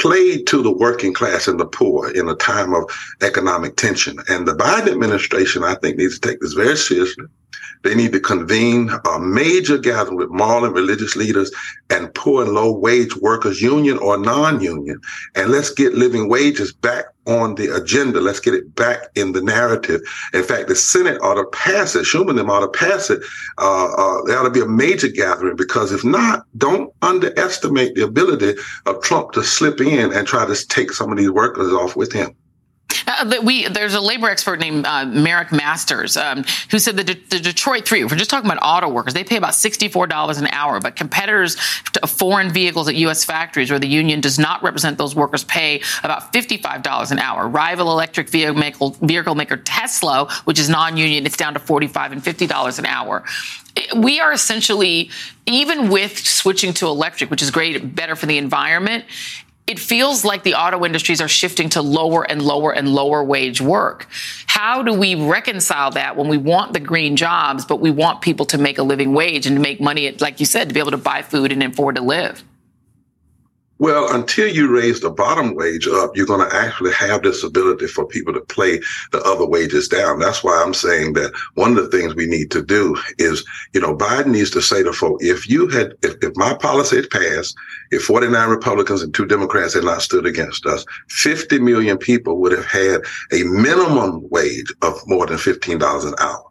[0.06, 2.84] played to the working class and the poor in a time of
[3.22, 4.16] economic tension.
[4.28, 7.24] And the Biden administration, I think, needs to take this very seriously.
[7.82, 11.50] They need to convene a major gathering with moral and religious leaders
[11.90, 15.00] and poor and low wage workers, union or non-union.
[15.34, 18.20] And let's get living wages back on the agenda.
[18.20, 20.00] Let's get it back in the narrative.
[20.32, 22.04] In fact, the Senate ought to pass it.
[22.04, 23.22] Schumer them ought to pass it.
[23.58, 28.04] Uh, uh, there ought to be a major gathering because if not, don't underestimate the
[28.04, 28.54] ability
[28.86, 32.12] of Trump to slip in and try to take some of these workers off with
[32.12, 32.34] him.
[33.06, 37.38] Uh, we there's a labor expert named uh, Marick Masters um, who said that the
[37.38, 38.04] Detroit Three.
[38.04, 40.80] If we're just talking about auto workers, they pay about sixty four dollars an hour,
[40.80, 41.56] but competitors
[41.92, 43.24] to foreign vehicles at U.S.
[43.24, 47.18] factories where the union does not represent those workers pay about fifty five dollars an
[47.18, 47.48] hour.
[47.48, 52.12] Rival electric vehicle vehicle maker Tesla, which is non union, it's down to forty five
[52.12, 53.24] and fifty dollars an hour
[53.94, 55.10] we are essentially,
[55.44, 59.04] even with switching to electric, which is great, better for the environment,
[59.66, 63.60] it feels like the auto industries are shifting to lower and lower and lower wage
[63.60, 64.06] work.
[64.46, 68.46] How do we reconcile that when we want the green jobs, but we want people
[68.46, 70.92] to make a living wage and to make money, like you said, to be able
[70.92, 72.44] to buy food and afford to live?
[73.78, 77.88] Well, until you raise the bottom wage up, you're going to actually have this ability
[77.88, 78.80] for people to play
[79.12, 80.18] the other wages down.
[80.18, 83.44] That's why I'm saying that one of the things we need to do is,
[83.74, 86.96] you know, Biden needs to say to folks, if you had, if, if my policy
[86.96, 87.54] had passed,
[87.90, 92.52] if 49 Republicans and two Democrats had not stood against us, 50 million people would
[92.52, 96.45] have had a minimum wage of more than $15 an hour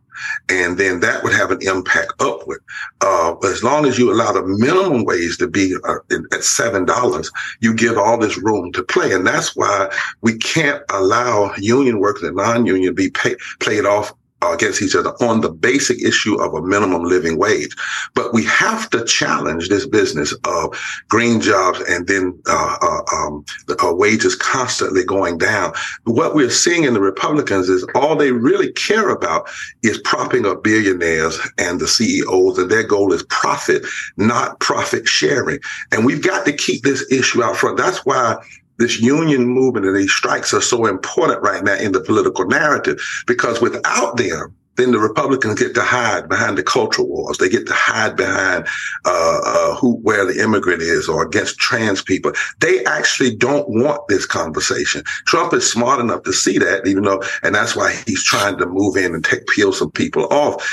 [0.50, 2.64] and then that would have an impact upward.
[3.02, 5.96] Uh, as long as you allow the minimum wage to be uh,
[6.32, 9.92] at seven dollars, you give all this room to play, and that's why
[10.22, 14.14] we can't allow union workers and non-union be pay, played off
[14.54, 17.76] against each other on the basic issue of a minimum living wage.
[18.14, 20.78] But we have to challenge this business of
[21.10, 25.74] green jobs and then uh, uh, um, the uh, wages constantly going down.
[26.04, 29.50] What we're seeing in the Republicans is all they really care about
[29.84, 33.86] is propping up billionaires and the CEOs, and their goal is profit,
[34.18, 35.60] not profit sharing.
[35.92, 37.78] And we've got to keep this issue out front.
[37.78, 38.38] That's why
[38.78, 43.00] this union movement and these strikes are so important right now in the political narrative
[43.28, 47.38] because without them, then the Republicans get to hide behind the cultural wars.
[47.38, 48.68] They get to hide behind
[49.06, 52.34] uh, uh, who, where the immigrant is, or against trans people.
[52.60, 55.04] They actually don't want this conversation.
[55.26, 58.66] Trump is smart enough to see that, even though, and that's why he's trying to
[58.66, 60.66] move in and take peel some people off.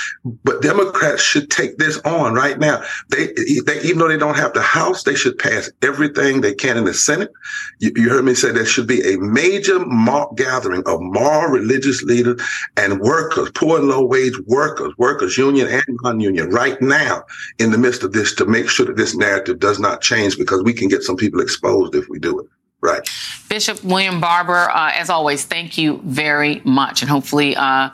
[0.45, 2.83] But Democrats should take this on right now.
[3.11, 3.29] They,
[3.67, 6.85] they even though they don't have the House, they should pass everything they can in
[6.85, 7.33] the Senate.
[7.81, 12.03] You, you heard me say there should be a major mock gathering of moral religious
[12.03, 12.41] leaders
[12.77, 17.25] and workers, poor and low wage workers, workers union and non-union right now
[17.59, 20.63] in the midst of this to make sure that this narrative does not change because
[20.63, 22.47] we can get some people exposed if we do it.
[22.81, 23.09] Right.
[23.49, 27.03] Bishop William Barber, uh, as always, thank you very much.
[27.03, 27.91] And hopefully, uh,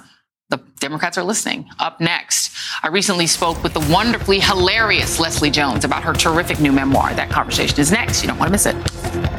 [0.49, 1.69] the Democrats are listening.
[1.79, 6.73] Up next, I recently spoke with the wonderfully hilarious Leslie Jones about her terrific new
[6.73, 7.13] memoir.
[7.13, 8.23] That conversation is next.
[8.23, 9.38] You don't want to miss it.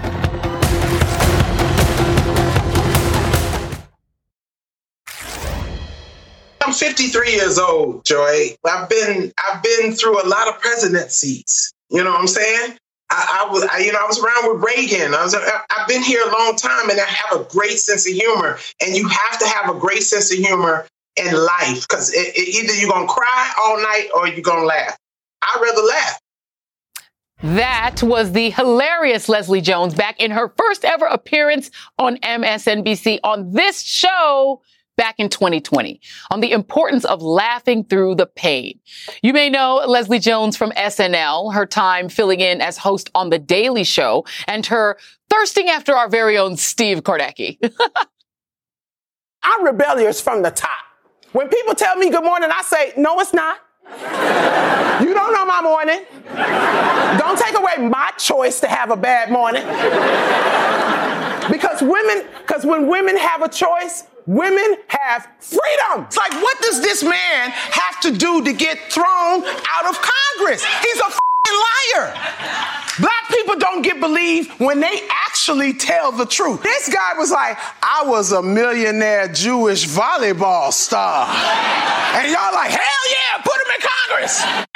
[6.70, 8.56] I'm 53 years old, Joy.
[8.64, 11.74] I've been I've been through a lot of presidencies.
[11.90, 12.78] You know what I'm saying?
[13.10, 15.16] I, I was, I, you know, I was around with Reagan.
[15.16, 18.14] I was, I've been here a long time, and I have a great sense of
[18.14, 18.60] humor.
[18.86, 22.92] And you have to have a great sense of humor in life because either you're
[22.92, 24.96] gonna cry all night or you're gonna laugh.
[25.42, 26.20] I'd rather laugh.
[27.42, 33.54] That was the hilarious Leslie Jones back in her first ever appearance on MSNBC on
[33.54, 34.62] this show
[35.00, 38.78] back in 2020 on the importance of laughing through the pain.
[39.24, 43.40] You may know Leslie Jones from SNL, her time filling in as host on The
[43.40, 44.98] Daily Show, and her
[45.30, 47.58] thirsting after our very own Steve Kornacki.
[49.42, 50.70] I'm rebellious from the top.
[51.32, 53.58] When people tell me good morning, I say, no, it's not.
[55.02, 56.04] you don't know my morning.
[57.18, 59.64] Don't take away my choice to have a bad morning.
[61.50, 66.06] because women, because when women have a choice, Women have freedom.
[66.06, 70.00] It's like, what does this man have to do to get thrown out of
[70.38, 70.64] Congress?
[70.64, 71.10] He's a
[71.98, 72.14] liar.
[73.00, 76.62] Black people don't get believed when they actually tell the truth.
[76.62, 81.26] This guy was like, I was a millionaire Jewish volleyball star.
[82.14, 84.68] And y'all like, hell yeah, put him in Congress.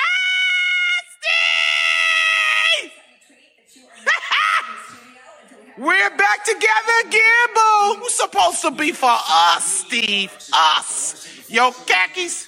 [5.75, 7.95] We're back together again, boo.
[7.99, 10.31] Who's supposed to be for us, Steve?
[10.53, 11.49] Us.
[11.49, 12.47] Your khakis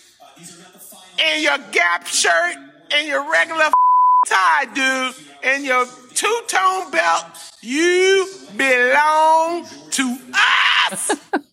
[1.20, 2.56] and your Gap shirt
[2.92, 3.72] and your regular
[4.28, 7.26] tie, dude, and your two-tone belt.
[7.62, 10.18] You belong to
[10.92, 11.12] us.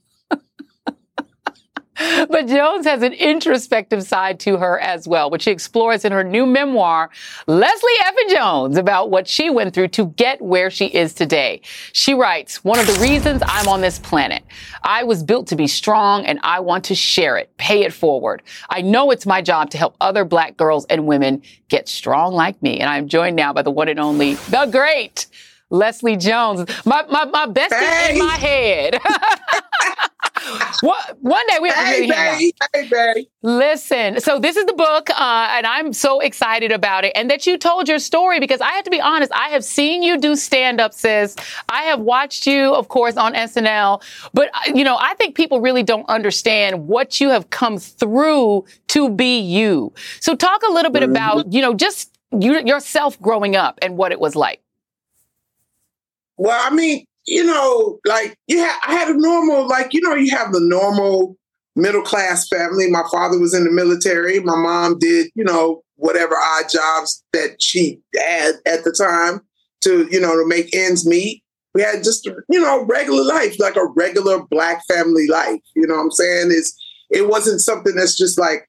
[2.28, 6.24] but Jones has an introspective side to her as well, which she explores in her
[6.24, 7.11] new memoir,
[7.46, 11.61] Leslie Effin Jones, about what she went through to get where she is today.
[11.92, 14.42] She writes, one of the reasons I'm on this planet,
[14.82, 18.42] I was built to be strong and I want to share it, pay it forward.
[18.70, 22.61] I know it's my job to help other black girls and women get strong like
[22.62, 22.80] me.
[22.80, 25.26] And I'm joined now by the one and only, the great
[25.70, 28.12] Leslie Jones, my, my, my bestie hey.
[28.12, 29.00] in my head.
[31.20, 33.30] one day we have hey, to really Hey, baby.
[33.42, 37.12] Listen, so this is the book, uh, and I'm so excited about it.
[37.14, 40.02] And that you told your story because I have to be honest, I have seen
[40.02, 41.36] you do stand up, sis.
[41.68, 44.02] I have watched you, of course, on SNL.
[44.32, 48.64] But, uh, you know, I think people really don't understand what you have come through
[48.88, 49.92] to be you.
[50.20, 51.12] So talk a little bit mm-hmm.
[51.12, 54.60] about, you know, just you, yourself growing up and what it was like.
[56.36, 60.36] Well, I mean, you know, like had, I had a normal, like you know, you
[60.36, 61.36] have the normal
[61.76, 62.90] middle class family.
[62.90, 64.40] My father was in the military.
[64.40, 69.40] My mom did, you know, whatever odd jobs that she had at the time.
[69.82, 71.42] to, you know, to make ends meet.
[71.74, 75.60] We had just, you know, regular life, like a regular black family life.
[75.74, 76.48] You know what I'm saying?
[76.50, 76.74] It's,
[77.10, 78.68] it wasn't something that's just like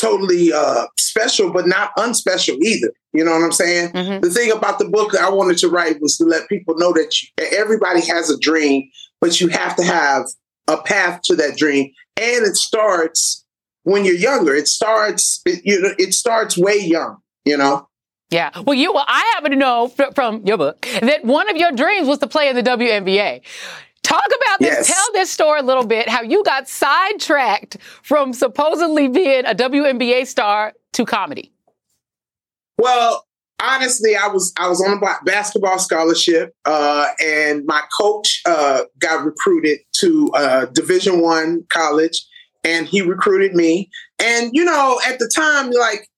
[0.00, 2.92] totally uh, special, but not unspecial either.
[3.12, 3.92] You know what I'm saying?
[3.92, 4.20] Mm-hmm.
[4.20, 7.20] The thing about the book I wanted to write was to let people know that
[7.20, 8.88] you, everybody has a dream,
[9.20, 10.24] but you have to have
[10.68, 13.44] a path to that dream, and it starts
[13.82, 14.54] when you're younger.
[14.54, 17.18] It starts, it, you know, it starts way young.
[17.44, 17.88] You know.
[18.30, 18.50] Yeah.
[18.64, 18.92] Well, you.
[18.92, 22.28] Well, I happen to know from your book that one of your dreams was to
[22.28, 23.42] play in the WNBA.
[24.10, 24.68] Talk about this.
[24.70, 24.86] Yes.
[24.88, 26.08] Tell this story a little bit.
[26.08, 31.52] How you got sidetracked from supposedly being a WNBA star to comedy.
[32.76, 33.24] Well,
[33.62, 39.24] honestly, I was I was on a basketball scholarship, uh, and my coach uh, got
[39.24, 42.26] recruited to a Division One college,
[42.64, 43.90] and he recruited me.
[44.18, 46.08] And you know, at the time, like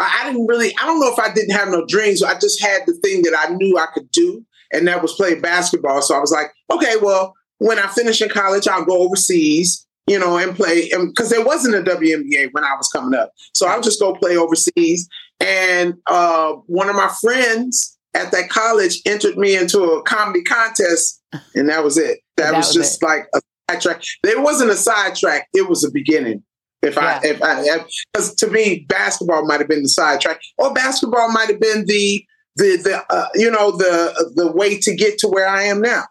[0.00, 2.20] I didn't really, I don't know if I didn't have no dreams.
[2.24, 5.34] I just had the thing that I knew I could do, and that was play
[5.34, 6.02] basketball.
[6.02, 10.18] So I was like, okay, well, when I finish in college, I'll go overseas you
[10.18, 13.30] know, and play because there wasn't a WNBA when I was coming up.
[13.52, 15.06] So I would just go play overseas.
[15.38, 21.22] And uh, one of my friends at that college entered me into a comedy contest,
[21.54, 22.20] and that was it.
[22.38, 23.06] That, that was, was, just it.
[23.06, 24.00] like a sidetrack.
[24.22, 26.44] There wasn't a sidetrack; it was a beginning.
[26.82, 27.20] If yeah.
[27.20, 31.48] I, if I, because to me, basketball might have been the sidetrack, or basketball might
[31.48, 32.24] have been the
[32.58, 36.04] the the uh, you know the the way to get to where I am now.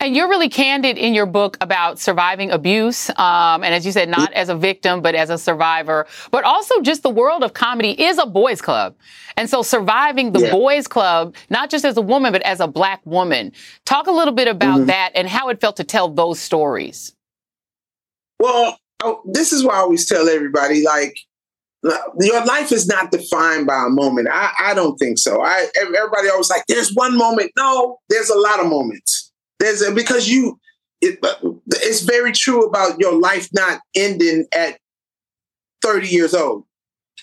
[0.00, 3.08] And you're really candid in your book about surviving abuse.
[3.10, 6.06] Um, and as you said, not as a victim, but as a survivor.
[6.30, 8.96] But also just the world of comedy is a boys' club.
[9.36, 10.50] And so surviving the yeah.
[10.50, 13.52] boys' club, not just as a woman, but as a black woman.
[13.86, 14.86] Talk a little bit about mm-hmm.
[14.86, 17.14] that and how it felt to tell those stories.
[18.40, 18.78] Well,
[19.24, 21.16] this is why I always tell everybody like,
[22.20, 24.28] your life is not defined by a moment.
[24.30, 25.42] I, I don't think so.
[25.42, 27.52] I everybody always like, there's one moment.
[27.56, 30.58] No, there's a lot of moments there's a, because you,
[31.00, 31.18] it,
[31.68, 34.78] it's very true about your life not ending at
[35.82, 36.64] 30 years old.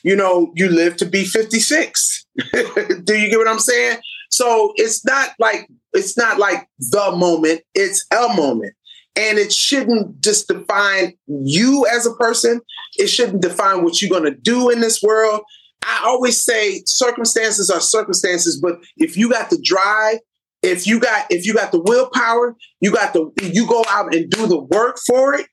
[0.04, 2.26] You know, you live to be 56.
[2.54, 3.98] Do you get what I'm saying?
[4.30, 8.74] So it's not like it's not like the moment, it's a moment.
[9.18, 12.60] And it shouldn't just define you as a person.
[12.98, 15.42] It shouldn't define what you're going to do in this world.
[15.84, 20.20] I always say circumstances are circumstances, but if you got the drive
[20.66, 24.30] if you got if you got the willpower, you got the you go out and
[24.30, 25.48] do the work for it.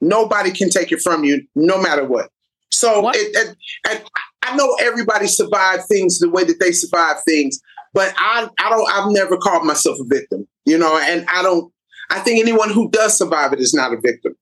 [0.00, 2.30] Nobody can take it from you, no matter what.
[2.70, 3.16] So what?
[3.16, 4.08] It, it,
[4.42, 7.58] I know everybody survived things the way that they survive things,
[7.94, 11.72] but I I don't I've never called myself a victim, you know, and I don't.
[12.10, 14.36] I think anyone who does survive it is not a victim.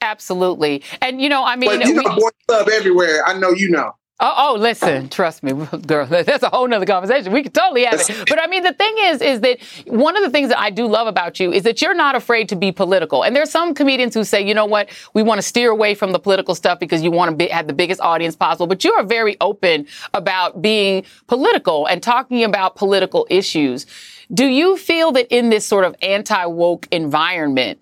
[0.00, 3.22] Absolutely, and you know, I mean, but, you know, we, boys club everywhere.
[3.26, 3.92] I know you know.
[4.18, 5.52] Oh, oh, listen, trust me,
[5.86, 7.32] girl, that's a whole nother conversation.
[7.32, 8.26] We could totally have it.
[8.26, 10.86] But I mean, the thing is, is that one of the things that I do
[10.86, 13.24] love about you is that you're not afraid to be political.
[13.24, 16.12] And there's some comedians who say, you know what, we want to steer away from
[16.12, 18.66] the political stuff because you want to be, have the biggest audience possible.
[18.66, 23.84] But you are very open about being political and talking about political issues.
[24.32, 27.78] Do you feel that in this sort of anti-woke environment,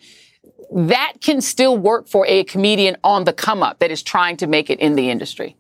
[0.71, 4.47] that can still work for a comedian on the come up that is trying to
[4.47, 5.57] make it in the industry?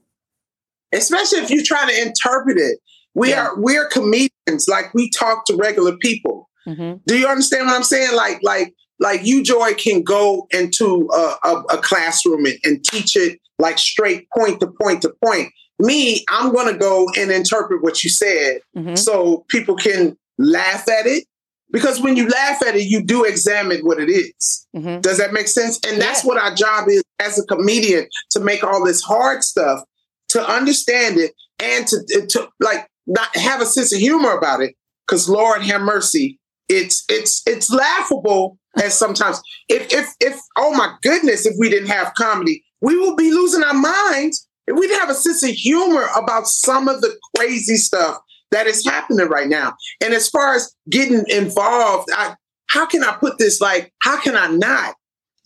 [0.94, 2.78] especially if you're trying to interpret it.
[3.14, 3.46] We yeah.
[3.46, 6.48] are we're comedians, like we talk to regular people.
[6.66, 6.98] Mm-hmm.
[7.06, 8.14] Do you understand what I'm saying?
[8.14, 13.16] Like like like you, Joy, can go into a, a, a classroom and, and teach
[13.16, 15.52] it like straight point to point to point.
[15.78, 18.94] Me, I'm going to go and interpret what you said mm-hmm.
[18.94, 21.24] so people can laugh at it.
[21.70, 24.66] Because when you laugh at it, you do examine what it is.
[24.76, 25.00] Mm-hmm.
[25.00, 25.80] Does that make sense?
[25.86, 26.28] And that's yeah.
[26.28, 29.80] what our job is as a comedian to make all this hard stuff
[30.28, 34.74] to understand it and to, to like not have a sense of humor about it.
[35.06, 40.94] Because Lord have mercy, it's it's it's laughable as sometimes if if if oh my
[41.02, 44.48] goodness, if we didn't have comedy, we would be losing our minds.
[44.66, 48.18] If we didn't have a sense of humor about some of the crazy stuff
[48.54, 49.74] that is happening right now.
[50.02, 52.34] And as far as getting involved, I,
[52.68, 53.60] how can I put this?
[53.60, 54.94] Like, how can I not?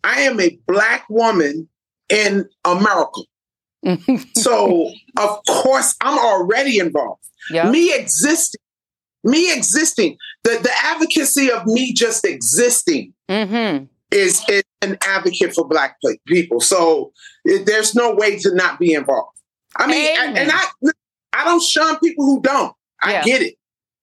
[0.05, 1.69] I am a black woman
[2.09, 3.23] in America.
[4.37, 7.23] so of course I'm already involved.
[7.51, 7.71] Yep.
[7.71, 8.61] Me existing,
[9.25, 13.85] me existing, the, the advocacy of me just existing mm-hmm.
[14.11, 15.97] is, is, an advocate for black
[16.29, 16.61] people.
[16.61, 17.13] So
[17.45, 19.37] it, there's no way to not be involved.
[19.77, 20.67] I mean, and I
[21.33, 22.73] I don't shun people who don't.
[23.03, 23.25] I yeah.
[23.25, 23.55] get it,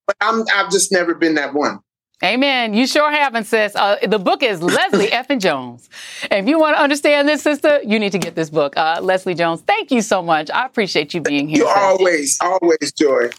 [0.08, 1.80] but I'm I've just never been that one.
[2.24, 2.74] Amen.
[2.74, 3.76] You sure haven't, sis.
[3.76, 5.90] Uh, the book is Leslie Effin Jones.
[6.32, 8.78] And if you want to understand this, sister, you need to get this book.
[8.78, 10.50] Uh, Leslie Jones, thank you so much.
[10.50, 11.60] I appreciate you being here.
[11.60, 13.32] You always, always, Joy.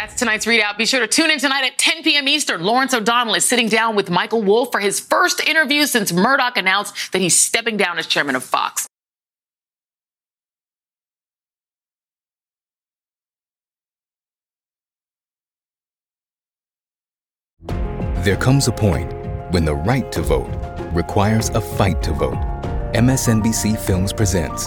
[0.00, 0.78] That's tonight's ReidOut.
[0.78, 2.26] Be sure to tune in tonight at 10 p.m.
[2.26, 2.62] Eastern.
[2.62, 7.12] Lawrence O'Donnell is sitting down with Michael Wolff for his first interview since Murdoch announced
[7.12, 8.86] that he's stepping down as chairman of Fox.
[18.24, 19.12] There comes a point
[19.52, 20.48] when the right to vote
[20.94, 22.38] requires a fight to vote.
[22.94, 24.66] MSNBC Films presents